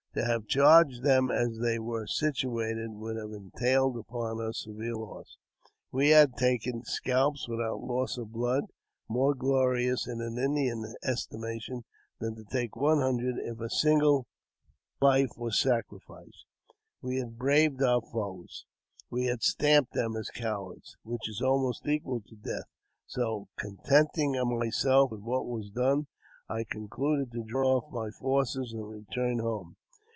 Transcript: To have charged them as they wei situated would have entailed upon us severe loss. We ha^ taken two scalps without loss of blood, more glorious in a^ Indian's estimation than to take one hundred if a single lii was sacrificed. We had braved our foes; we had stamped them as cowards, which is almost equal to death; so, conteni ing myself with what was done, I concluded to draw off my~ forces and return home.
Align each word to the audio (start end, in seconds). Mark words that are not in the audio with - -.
To 0.13 0.25
have 0.25 0.45
charged 0.45 1.03
them 1.03 1.31
as 1.31 1.59
they 1.61 1.79
wei 1.79 2.03
situated 2.05 2.91
would 2.95 3.15
have 3.15 3.31
entailed 3.31 3.95
upon 3.95 4.41
us 4.41 4.63
severe 4.65 4.97
loss. 4.97 5.37
We 5.89 6.09
ha^ 6.09 6.29
taken 6.35 6.81
two 6.81 6.85
scalps 6.85 7.47
without 7.47 7.79
loss 7.81 8.17
of 8.17 8.33
blood, 8.33 8.65
more 9.07 9.33
glorious 9.33 10.07
in 10.09 10.17
a^ 10.17 10.37
Indian's 10.37 10.95
estimation 11.01 11.85
than 12.19 12.35
to 12.35 12.43
take 12.43 12.75
one 12.75 12.97
hundred 12.97 13.37
if 13.39 13.61
a 13.61 13.69
single 13.69 14.27
lii 15.01 15.29
was 15.37 15.57
sacrificed. 15.57 16.45
We 17.01 17.15
had 17.19 17.37
braved 17.37 17.81
our 17.81 18.01
foes; 18.01 18.65
we 19.09 19.27
had 19.27 19.41
stamped 19.41 19.93
them 19.93 20.17
as 20.17 20.27
cowards, 20.29 20.97
which 21.03 21.29
is 21.29 21.41
almost 21.41 21.87
equal 21.87 22.19
to 22.19 22.35
death; 22.35 22.67
so, 23.05 23.47
conteni 23.57 24.35
ing 24.35 24.59
myself 24.59 25.09
with 25.11 25.21
what 25.21 25.45
was 25.45 25.69
done, 25.71 26.07
I 26.49 26.65
concluded 26.69 27.31
to 27.31 27.45
draw 27.45 27.77
off 27.77 27.93
my~ 27.93 28.09
forces 28.09 28.73
and 28.73 28.89
return 28.89 29.39
home. 29.39 29.77